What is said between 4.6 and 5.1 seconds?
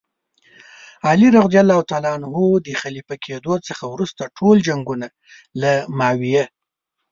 جنګونه